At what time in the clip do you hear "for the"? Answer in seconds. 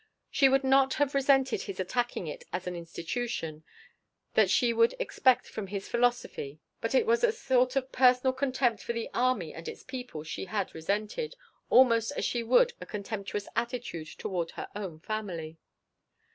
8.81-9.11